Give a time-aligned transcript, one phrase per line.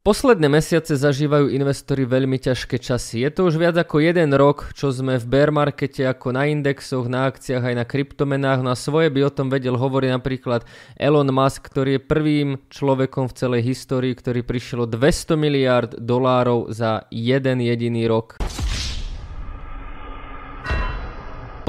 [0.00, 3.20] Posledné mesiace zažívajú investori veľmi ťažké časy.
[3.20, 7.04] Je to už viac ako jeden rok, čo sme v bear markete ako na indexoch,
[7.04, 8.64] na akciách aj na kryptomenách.
[8.64, 10.64] No a svoje by o tom vedel hovoriť napríklad
[10.96, 16.72] Elon Musk, ktorý je prvým človekom v celej histórii, ktorý prišiel o 200 miliard dolárov
[16.72, 18.40] za jeden jediný rok.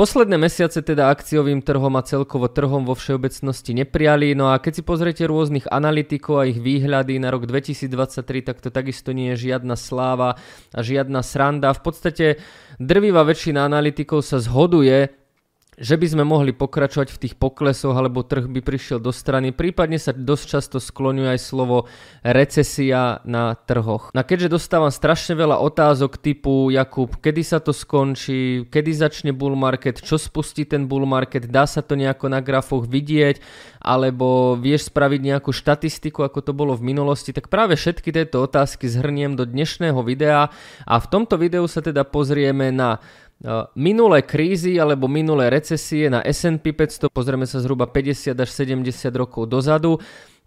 [0.01, 4.81] Posledné mesiace teda akciovým trhom a celkovo trhom vo všeobecnosti nepriali, no a keď si
[4.81, 9.77] pozriete rôznych analytikov a ich výhľady na rok 2023, tak to takisto nie je žiadna
[9.77, 10.41] sláva
[10.73, 11.69] a žiadna sranda.
[11.77, 12.41] V podstate
[12.81, 15.20] drvivá väčšina analytikov sa zhoduje
[15.79, 19.55] že by sme mohli pokračovať v tých poklesoch alebo trh by prišiel do strany.
[19.55, 21.87] Prípadne sa dosť často skloňuje aj slovo
[22.27, 24.11] recesia na trhoch.
[24.11, 29.55] No keďže dostávam strašne veľa otázok typu Jakub, kedy sa to skončí, kedy začne bull
[29.55, 33.39] market, čo spustí ten bull market, dá sa to nejako na grafoch vidieť,
[33.79, 38.91] alebo vieš spraviť nejakú štatistiku, ako to bolo v minulosti, tak práve všetky tieto otázky
[38.91, 40.51] zhrniem do dnešného videa
[40.83, 42.99] a v tomto videu sa teda pozrieme na
[43.73, 48.85] Minulé krízy alebo minulé recesie na S&P 500 pozrieme sa zhruba 50 až 70
[49.17, 49.97] rokov dozadu.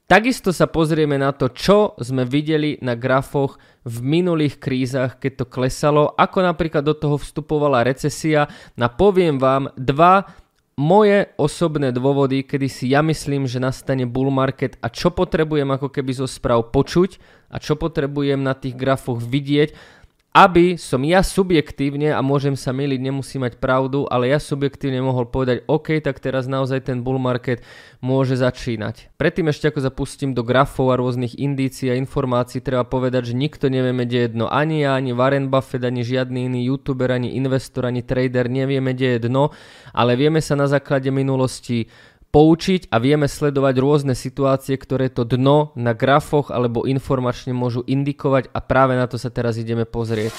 [0.04, 5.46] Takisto sa pozrieme na to, čo sme videli na grafoch v minulých krízach, keď to
[5.48, 8.46] klesalo, ako napríklad do toho vstupovala recesia.
[8.76, 10.28] Na poviem vám dva
[10.76, 15.90] moje osobné dôvody, kedy si ja myslím, že nastane bull market a čo potrebujem ako
[15.90, 17.18] keby zo správ počuť
[17.50, 20.02] a čo potrebujem na tých grafoch vidieť
[20.34, 25.30] aby som ja subjektívne, a môžem sa miliť, nemusím mať pravdu, ale ja subjektívne mohol
[25.30, 27.62] povedať, OK, tak teraz naozaj ten bull market
[28.02, 29.14] môže začínať.
[29.14, 33.70] Predtým ešte ako zapustím do grafov a rôznych indícií a informácií, treba povedať, že nikto
[33.70, 34.50] nevieme, kde je dno.
[34.50, 39.06] Ani ja, ani Warren Buffett, ani žiadny iný youtuber, ani investor, ani trader nevieme, kde
[39.06, 39.54] je dno,
[39.94, 41.86] ale vieme sa na základe minulosti
[42.34, 48.50] poučiť a vieme sledovať rôzne situácie, ktoré to dno na grafoch alebo informačne môžu indikovať
[48.50, 50.34] a práve na to sa teraz ideme pozrieť.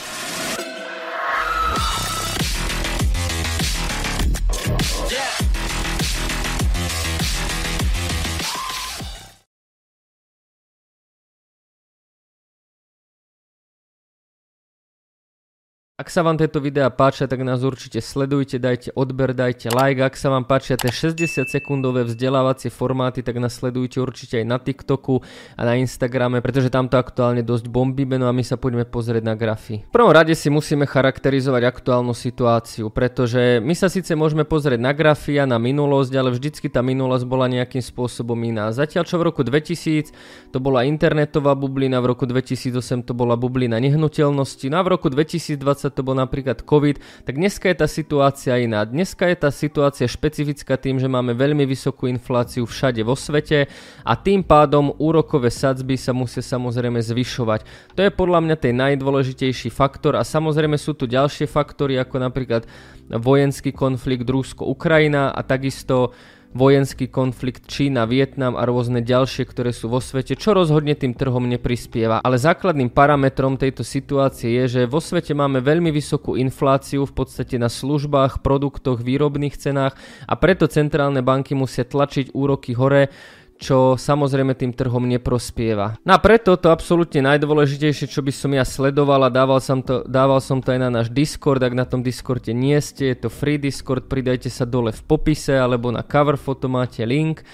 [15.96, 20.04] Ak sa vám tieto videá páčia, tak nás určite sledujte, dajte odber, dajte like.
[20.04, 24.60] Ak sa vám páčia tie 60 sekundové vzdelávacie formáty, tak nás sledujte určite aj na
[24.60, 25.24] TikToku
[25.56, 29.24] a na Instagrame, pretože tam to aktuálne dosť bombíme, no a my sa poďme pozrieť
[29.24, 29.88] na grafy.
[29.88, 34.92] V prvom rade si musíme charakterizovať aktuálnu situáciu, pretože my sa síce môžeme pozrieť na
[34.92, 38.68] grafy a na minulosť, ale vždycky tá minulosť bola nejakým spôsobom iná.
[38.76, 40.12] Zatiaľ čo v roku 2000
[40.52, 45.08] to bola internetová bublina, v roku 2008 to bola bublina nehnuteľnosti, no a v roku
[45.08, 48.86] 2020 to bol napríklad COVID, tak dneska je tá situácia iná.
[48.86, 53.70] Dneska je tá situácia špecifická tým, že máme veľmi vysokú infláciu všade vo svete
[54.06, 57.94] a tým pádom úrokové sadzby sa musia samozrejme zvyšovať.
[57.94, 62.64] To je podľa mňa ten najdôležitejší faktor a samozrejme sú tu ďalšie faktory ako napríklad
[63.10, 66.14] vojenský konflikt Rusko-Ukrajina a takisto
[66.56, 71.44] vojenský konflikt Čína, Vietnam a rôzne ďalšie, ktoré sú vo svete, čo rozhodne tým trhom
[71.44, 72.24] neprispieva.
[72.24, 77.60] Ale základným parametrom tejto situácie je, že vo svete máme veľmi vysokú infláciu v podstate
[77.60, 83.12] na službách, produktoch, výrobných cenách a preto centrálne banky musia tlačiť úroky hore,
[83.56, 85.96] čo samozrejme tým trhom neprospieva.
[86.04, 90.04] No a preto to absolútne najdôležitejšie, čo by som ja sledoval a dával som to,
[90.06, 93.30] dával som to aj na náš Discord, ak na tom Discorde nie ste, je to
[93.32, 97.48] free Discord, pridajte sa dole v popise alebo na cover foto máte link,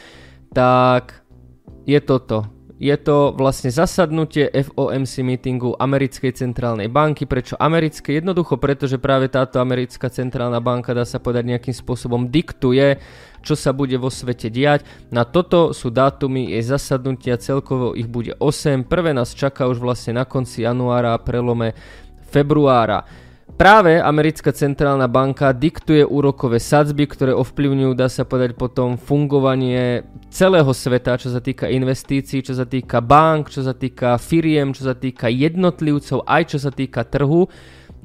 [0.51, 1.21] tak
[1.85, 2.60] je toto.
[2.81, 7.29] Je to vlastne zasadnutie FOMC meetingu americkej centrálnej banky.
[7.29, 8.17] Prečo americké?
[8.17, 12.97] Jednoducho preto, že práve táto americká centrálna banka, dá sa povedať nejakým spôsobom, diktuje
[13.41, 14.85] čo sa bude vo svete diať.
[15.09, 18.85] Na toto sú dátumy jej zasadnutia, celkovo ich bude 8.
[18.85, 21.73] Prvé nás čaká už vlastne na konci januára a prelome
[22.29, 23.03] februára.
[23.55, 30.01] Práve americká centrálna banka diktuje úrokové sadzby, ktoré ovplyvňujú, dá sa povedať, potom fungovanie
[30.33, 34.89] celého sveta, čo sa týka investícií, čo sa týka bank, čo sa týka firiem, čo
[34.89, 37.45] sa týka jednotlivcov, aj čo sa týka trhu.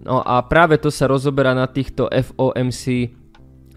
[0.05, 3.11] No a práve to sa rozoberá na týchto FOMC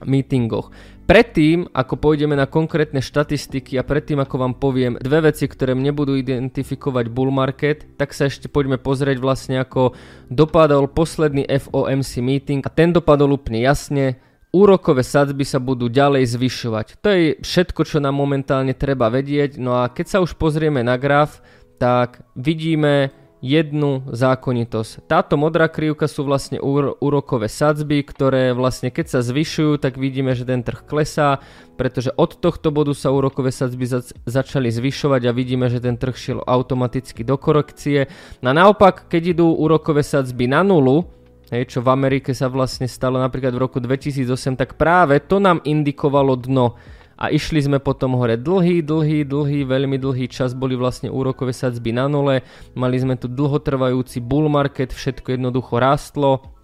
[0.04, 0.72] meetingoch.
[1.10, 5.90] Predtým, ako pôjdeme na konkrétne štatistiky a predtým, ako vám poviem dve veci, ktoré mne
[5.90, 9.98] budú identifikovať bull market, tak sa ešte poďme pozrieť vlastne, ako
[10.30, 14.22] dopadol posledný FOMC meeting a ten dopadol úplne jasne.
[14.54, 17.02] Úrokové sadzby sa budú ďalej zvyšovať.
[17.02, 19.58] To je všetko, čo nám momentálne treba vedieť.
[19.58, 21.42] No a keď sa už pozrieme na graf,
[21.82, 25.08] tak vidíme jednu zákonitosť.
[25.08, 26.60] Táto modrá krivka sú vlastne
[27.00, 31.40] úrokové sadzby, ktoré vlastne keď sa zvyšujú, tak vidíme, že ten trh klesá,
[31.80, 33.88] pretože od tohto bodu sa úrokové sadzby
[34.28, 38.12] začali zvyšovať a vidíme, že ten trh šiel automaticky do korekcie.
[38.44, 41.08] No a naopak, keď idú úrokové sadzby na nulu,
[41.48, 45.64] hej, čo v Amerike sa vlastne stalo napríklad v roku 2008, tak práve to nám
[45.64, 46.76] indikovalo dno
[47.20, 51.92] a išli sme potom hore dlhý, dlhý, dlhý, veľmi dlhý čas, boli vlastne úrokové sadzby
[51.92, 52.48] na nule,
[52.80, 56.56] mali sme tu dlhotrvajúci bull market, všetko jednoducho rástlo,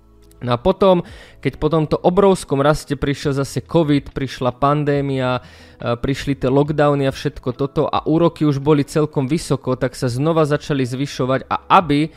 [0.44, 1.02] No a potom,
[1.40, 7.16] keď po tomto obrovskom raste prišiel zase COVID, prišla pandémia, e, prišli tie lockdowny a
[7.16, 11.48] všetko toto a úroky už boli celkom vysoko, tak sa znova začali zvyšovať.
[11.48, 12.12] A aby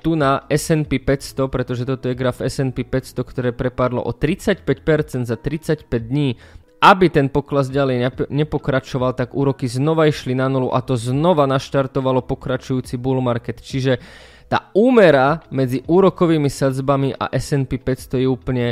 [0.00, 5.36] tu na S&P 500, pretože toto je graf S&P 500, ktoré prepadlo o 35% za
[5.36, 6.38] 35 dní,
[6.78, 12.22] aby ten pokles ďalej nepokračoval, tak úroky znova išli na nulu a to znova naštartovalo
[12.22, 13.58] pokračujúci bull market.
[13.58, 13.98] Čiže
[14.46, 18.66] tá úmera medzi úrokovými sadzbami a S&P 500 je úplne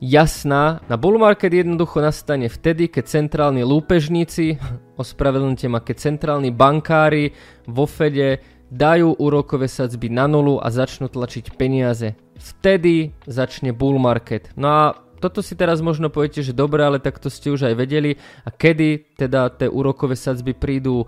[0.00, 0.80] jasná.
[0.88, 4.58] Na bull market jednoducho nastane vtedy, keď centrálni lúpežníci,
[5.02, 7.30] ospravedlňte ma, keď centrálni bankári
[7.68, 8.40] vo Fede
[8.74, 12.16] dajú úrokové sadzby na nulu a začnú tlačiť peniaze.
[12.34, 14.50] Vtedy začne bull market.
[14.58, 14.84] No a
[15.24, 18.20] toto si teraz možno poviete, že dobre, ale tak to ste už aj vedeli.
[18.44, 21.06] A kedy teda tie úrokové sadzby prídu e,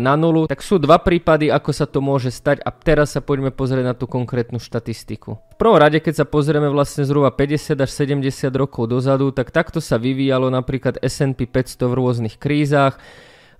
[0.00, 3.52] na nulu, tak sú dva prípady, ako sa to môže stať a teraz sa poďme
[3.52, 5.36] pozrieť na tú konkrétnu štatistiku.
[5.36, 9.84] V prvom rade, keď sa pozrieme vlastne zhruba 50 až 70 rokov dozadu, tak takto
[9.84, 12.96] sa vyvíjalo napríklad S&P 500 v rôznych krízach.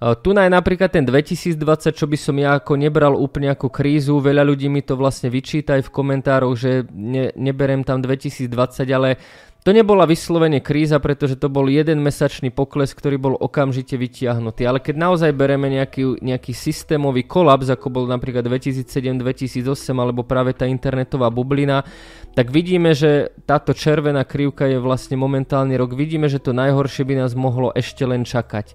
[0.01, 1.61] E, tu je napríklad ten 2020,
[1.93, 5.77] čo by som ja ako nebral úplne ako krízu, veľa ľudí mi to vlastne vyčíta
[5.77, 8.49] aj v komentároch, že ne, neberem tam 2020,
[8.97, 9.21] ale
[9.61, 14.65] to nebola vyslovene kríza, pretože to bol jeden mesačný pokles, ktorý bol okamžite vytiahnutý.
[14.65, 20.65] Ale keď naozaj bereme nejaký, nejaký systémový kolaps, ako bol napríklad 2007-2008 alebo práve tá
[20.65, 21.85] internetová bublina,
[22.33, 25.93] tak vidíme, že táto červená krivka je vlastne momentálny rok.
[25.93, 28.73] Vidíme, že to najhoršie by nás mohlo ešte len čakať.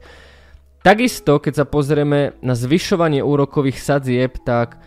[0.85, 4.77] Takisto, keď sa pozrieme na zvyšovanie úrokových sadzieb, tak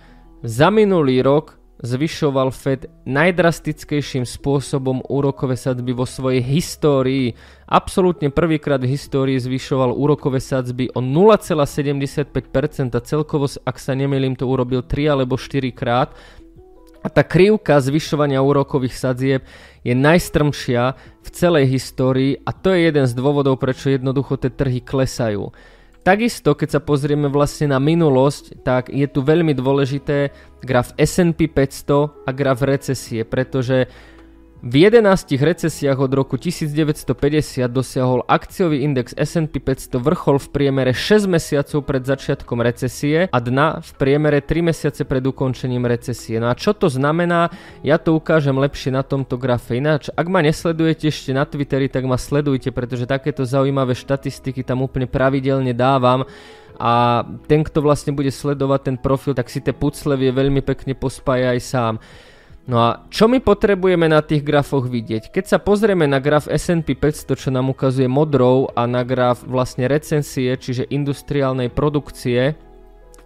[0.47, 7.39] za minulý rok zvyšoval Fed najdrastickejším spôsobom úrokové sadzby vo svojej histórii.
[7.71, 14.51] Absolútne prvýkrát v histórii zvyšoval úrokové sadzby o 0,75% a celkovo, ak sa nemýlim, to
[14.51, 16.11] urobil 3 alebo 4 krát.
[16.99, 19.47] A tá krivka zvyšovania úrokových sadzieb
[19.87, 24.83] je najstrmšia v celej histórii a to je jeden z dôvodov, prečo jednoducho tie trhy
[24.83, 25.55] klesajú.
[26.09, 30.33] Takisto, keď sa pozrieme vlastne na minulosť, tak je tu veľmi dôležité
[30.65, 33.93] graf S&P 500 a graf recesie, pretože
[34.59, 37.15] v 11 recesiách od roku 1950
[37.71, 43.79] dosiahol akciový index S&P 500 vrchol v priemere 6 mesiacov pred začiatkom recesie a dna
[43.79, 46.43] v priemere 3 mesiace pred ukončením recesie.
[46.43, 47.55] No a čo to znamená?
[47.87, 49.79] Ja to ukážem lepšie na tomto grafe.
[49.79, 54.83] Ináč, ak ma nesledujete ešte na Twitteri, tak ma sledujte, pretože takéto zaujímavé štatistiky tam
[54.83, 56.27] úplne pravidelne dávam
[56.83, 60.99] a ten, kto vlastne bude sledovať ten profil, tak si tie pucle vie veľmi pekne
[60.99, 61.95] pospája aj sám.
[62.69, 65.33] No a čo my potrebujeme na tých grafoch vidieť?
[65.33, 69.89] Keď sa pozrieme na graf S&P 500, čo nám ukazuje modrou a na graf vlastne
[69.89, 72.61] recensie, čiže industriálnej produkcie,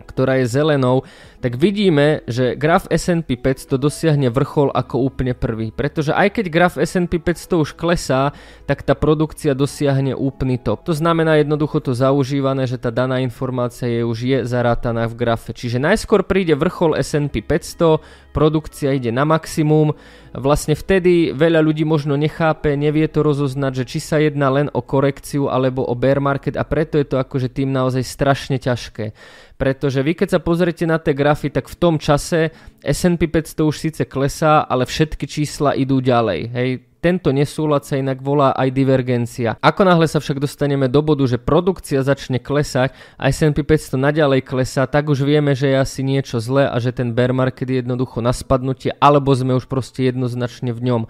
[0.06, 1.02] ktorá je zelenou,
[1.42, 5.74] tak vidíme, že graf S&P 500 dosiahne vrchol ako úplne prvý.
[5.74, 8.30] Pretože aj keď graf S&P 500 už klesá,
[8.70, 10.86] tak tá produkcia dosiahne úplný top.
[10.86, 15.50] To znamená jednoducho to zaužívané, že tá daná informácia je už je zarátaná v grafe.
[15.50, 17.98] Čiže najskôr príde vrchol S&P 500,
[18.30, 19.98] produkcia ide na maximum,
[20.32, 24.80] vlastne vtedy veľa ľudí možno nechápe, nevie to rozoznať, že či sa jedná len o
[24.80, 29.12] korekciu alebo o bear market a preto je to akože tým naozaj strašne ťažké.
[29.60, 33.76] Pretože vy keď sa pozrite na tie grafy, tak v tom čase S&P 500 už
[33.78, 36.40] síce klesá, ale všetky čísla idú ďalej.
[36.52, 36.70] Hej,
[37.02, 39.58] tento nesúlad sa inak volá aj divergencia.
[39.58, 44.46] Ako náhle sa však dostaneme do bodu, že produkcia začne klesať a S&P 500 naďalej
[44.46, 47.82] klesá, tak už vieme, že je asi niečo zlé a že ten bear market je
[47.82, 51.02] jednoducho na spadnutie, alebo sme už proste jednoznačne v ňom.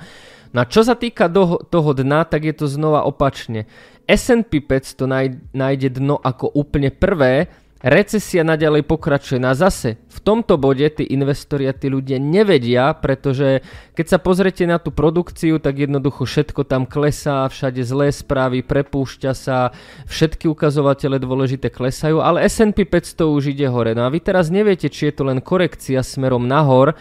[0.52, 3.68] No a čo sa týka do, toho dna, tak je to znova opačne.
[4.08, 7.52] S&P 500 nájde dno ako úplne prvé,
[7.82, 9.42] Recesia naďalej pokračuje.
[9.42, 13.58] No a zase, v tomto bode tí investori a tí ľudia nevedia, pretože
[13.98, 19.32] keď sa pozrete na tú produkciu, tak jednoducho všetko tam klesá, všade zlé správy, prepúšťa
[19.34, 19.74] sa,
[20.06, 23.98] všetky ukazovatele dôležité klesajú, ale S&P 500 už ide hore.
[23.98, 26.94] No a vy teraz neviete, či je to len korekcia smerom nahor,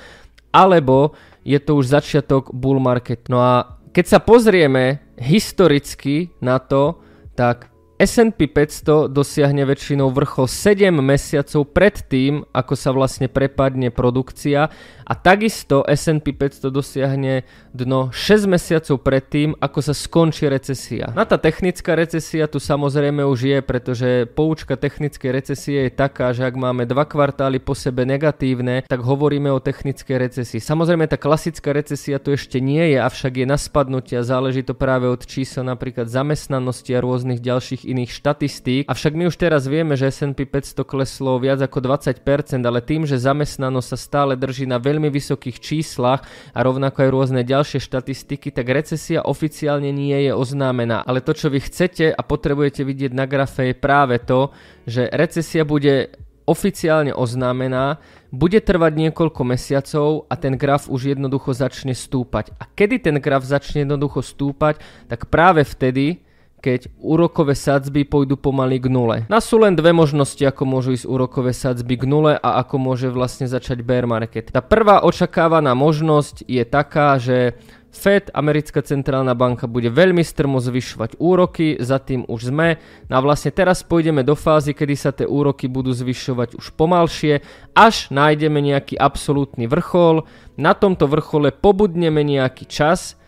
[0.50, 1.14] alebo
[1.46, 3.30] je to už začiatok bull market.
[3.30, 6.98] No a keď sa pozrieme historicky na to,
[7.38, 7.71] tak
[8.02, 14.74] S&P 500 dosiahne väčšinou vrchol 7 mesiacov pred tým, ako sa vlastne prepadne produkcia
[15.06, 21.14] a takisto S&P 500 dosiahne dno 6 mesiacov pred tým, ako sa skončí recesia.
[21.14, 26.50] Na tá technická recesia tu samozrejme už je, pretože poučka technickej recesie je taká, že
[26.50, 30.58] ak máme dva kvartály po sebe negatívne, tak hovoríme o technickej recesii.
[30.58, 34.74] Samozrejme tá klasická recesia tu ešte nie je, avšak je na spadnutie a záleží to
[34.74, 38.84] práve od čísel napríklad zamestnanosti a rôznych ďalších iných štatistík.
[38.88, 42.24] Avšak my už teraz vieme, že S&P 500 kleslo viac ako 20%,
[42.64, 46.24] ale tým, že zamestnanosť sa stále drží na veľmi vysokých číslach
[46.56, 51.04] a rovnako aj rôzne ďalšie štatistiky, tak recesia oficiálne nie je oznámená.
[51.04, 54.56] Ale to, čo vy chcete a potrebujete vidieť na grafe je práve to,
[54.88, 56.16] že recesia bude
[56.52, 62.56] oficiálne oznámená, bude trvať niekoľko mesiacov a ten graf už jednoducho začne stúpať.
[62.58, 66.24] A kedy ten graf začne jednoducho stúpať, tak práve vtedy,
[66.62, 69.18] keď úrokové sadzby pôjdu pomaly k nule.
[69.28, 73.10] Na sú len dve možnosti, ako môžu ísť úrokové sadzby k nule a ako môže
[73.10, 74.54] vlastne začať bear market.
[74.54, 77.58] Tá prvá očakávaná možnosť je taká, že
[77.92, 82.80] Fed, americká centrálna banka, bude veľmi strmo zvyšovať úroky, za tým už sme.
[83.12, 87.44] No a vlastne teraz pôjdeme do fázy, kedy sa tie úroky budú zvyšovať už pomalšie,
[87.76, 90.24] až nájdeme nejaký absolútny vrchol.
[90.56, 93.20] Na tomto vrchole pobudneme nejaký čas,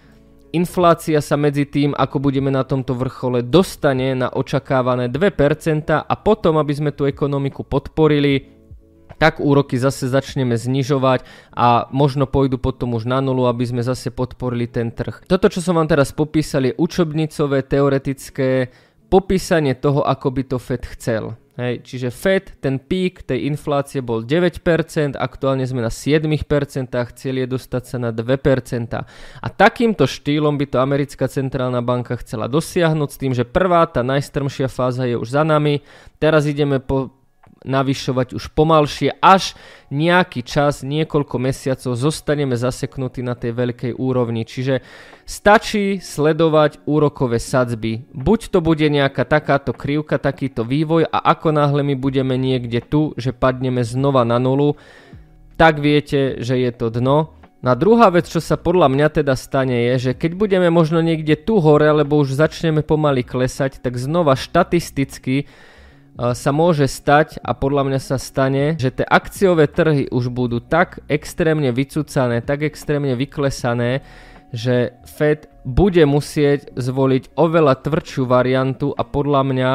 [0.54, 6.62] inflácia sa medzi tým, ako budeme na tomto vrchole, dostane na očakávané 2% a potom,
[6.62, 8.54] aby sme tú ekonomiku podporili,
[9.18, 14.14] tak úroky zase začneme znižovať a možno pôjdu potom už na nulu, aby sme zase
[14.14, 15.26] podporili ten trh.
[15.26, 18.74] Toto, čo som vám teraz popísal, je učebnicové, teoretické
[19.10, 21.38] popísanie toho, ako by to Fed chcel.
[21.54, 26.26] Hej, čiže Fed, ten pík tej inflácie bol 9%, aktuálne sme na 7%,
[27.14, 28.26] cieľ je dostať sa na 2%.
[29.38, 34.02] A takýmto štýlom by to americká centrálna banka chcela dosiahnuť s tým, že prvá, tá
[34.02, 35.86] najstrmšia fáza je už za nami,
[36.18, 37.14] teraz ideme po,
[37.64, 39.58] navyšovať už pomalšie, až
[39.90, 44.44] nejaký čas, niekoľko mesiacov zostaneme zaseknutí na tej veľkej úrovni.
[44.44, 44.84] Čiže
[45.24, 48.06] stačí sledovať úrokové sadzby.
[48.12, 53.16] Buď to bude nejaká takáto krivka, takýto vývoj a ako náhle my budeme niekde tu,
[53.16, 54.76] že padneme znova na nulu,
[55.56, 57.44] tak viete, že je to dno.
[57.64, 61.40] Na druhá vec, čo sa podľa mňa teda stane je, že keď budeme možno niekde
[61.40, 65.48] tu hore, alebo už začneme pomaly klesať, tak znova štatisticky
[66.14, 71.02] sa môže stať a podľa mňa sa stane, že tie akciové trhy už budú tak
[71.10, 74.06] extrémne vycúcané, tak extrémne vyklesané,
[74.54, 79.72] že Fed bude musieť zvoliť oveľa tvrdšiu variantu a podľa mňa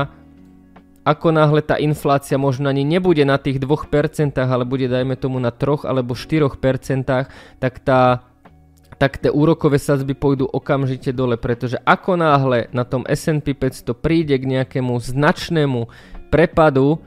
[1.09, 5.51] ako náhle tá inflácia možno ani nebude na tých 2%, ale bude dajme tomu na
[5.51, 6.55] 3 alebo 4%,
[7.59, 8.29] tak tá
[8.99, 14.35] tak tie úrokové sadzby pôjdu okamžite dole, pretože ako náhle na tom S&P 500 príde
[14.35, 15.87] k nejakému značnému
[16.29, 17.01] prepadu,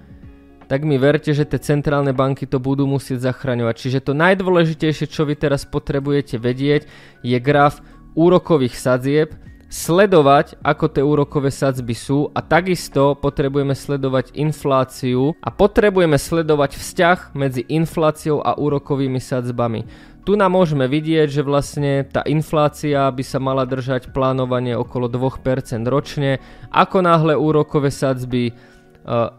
[0.71, 3.75] tak mi verte, že tie centrálne banky to budú musieť zachraňovať.
[3.75, 6.87] Čiže to najdôležitejšie, čo vy teraz potrebujete vedieť,
[7.27, 7.83] je graf
[8.15, 9.35] úrokových sadzieb,
[9.71, 17.17] sledovať, ako tie úrokové sadzby sú a takisto potrebujeme sledovať infláciu a potrebujeme sledovať vzťah
[17.39, 19.87] medzi infláciou a úrokovými sadzbami.
[20.21, 25.41] Tu nám môžeme vidieť, že vlastne tá inflácia by sa mala držať plánovanie okolo 2%
[25.87, 26.37] ročne.
[26.69, 28.53] Ako náhle úrokové sadzby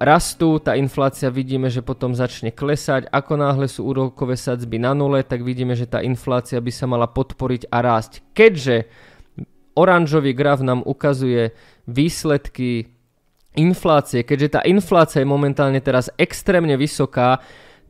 [0.03, 3.07] rastú, tá inflácia vidíme, že potom začne klesať.
[3.11, 7.07] Ako náhle sú úrokové sadzby na nule, tak vidíme, že tá inflácia by sa mala
[7.07, 8.27] podporiť a rásť.
[8.35, 8.91] Keďže
[9.79, 11.55] oranžový graf nám ukazuje
[11.87, 12.91] výsledky
[13.55, 17.41] inflácie, keďže tá inflácia je momentálne teraz extrémne vysoká,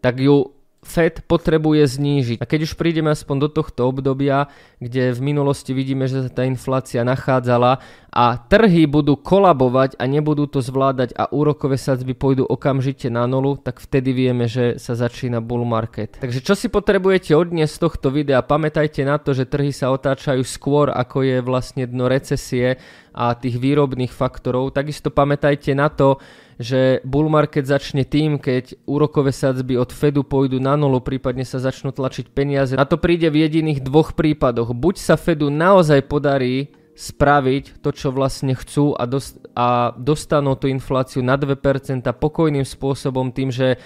[0.02, 0.50] tak ju
[0.82, 2.38] Fed potrebuje znížiť.
[2.42, 4.50] A keď už prídeme aspoň do tohto obdobia,
[4.82, 7.78] kde v minulosti vidíme, že sa tá inflácia nachádzala
[8.10, 13.62] a trhy budú kolabovať a nebudú to zvládať a úrokové sadzby pôjdu okamžite na nulu,
[13.62, 16.18] tak vtedy vieme, že sa začína bull market.
[16.18, 18.42] Takže čo si potrebujete odniesť z tohto videa?
[18.42, 22.76] Pamätajte na to, že trhy sa otáčajú skôr, ako je vlastne dno recesie
[23.14, 24.74] a tých výrobných faktorov.
[24.74, 26.18] Takisto pamätajte na to,
[26.62, 31.58] že bull market začne tým, keď úrokové sadzby od Fedu pôjdu na nulu, prípadne sa
[31.58, 32.78] začnú tlačiť peniaze.
[32.78, 34.72] Na to príde v jediných dvoch prípadoch.
[34.72, 40.68] Buď sa Fedu naozaj podarí spraviť to, čo vlastne chcú a, dost- a dostanú tú
[40.68, 43.80] infláciu na 2% pokojným spôsobom tým, že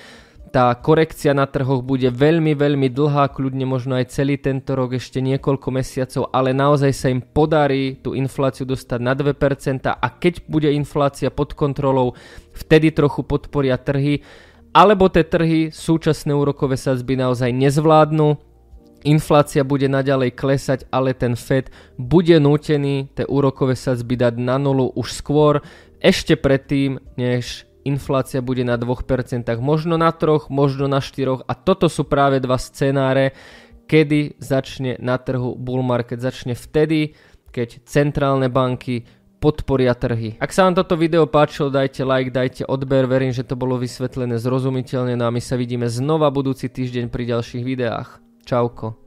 [0.52, 5.18] tá korekcia na trhoch bude veľmi, veľmi dlhá, kľudne možno aj celý tento rok, ešte
[5.18, 10.70] niekoľko mesiacov, ale naozaj sa im podarí tú infláciu dostať na 2% a keď bude
[10.70, 12.14] inflácia pod kontrolou,
[12.54, 14.22] vtedy trochu podporia trhy,
[14.70, 18.38] alebo tie trhy súčasné úrokové sadzby naozaj nezvládnu,
[19.04, 24.94] inflácia bude naďalej klesať, ale ten Fed bude nútený tie úrokové sadzby dať na nulu
[24.94, 25.60] už skôr,
[26.00, 31.86] ešte predtým, než inflácia bude na 2%, možno na 3, možno na 4 a toto
[31.86, 33.32] sú práve dva scenáre,
[33.86, 36.18] kedy začne na trhu bull market.
[36.18, 37.14] Začne vtedy,
[37.54, 39.06] keď centrálne banky
[39.38, 40.34] podporia trhy.
[40.42, 44.42] Ak sa vám toto video páčilo, dajte like, dajte odber, verím, že to bolo vysvetlené
[44.42, 48.18] zrozumiteľne, no a my sa vidíme znova budúci týždeň pri ďalších videách.
[48.42, 49.05] Čauko.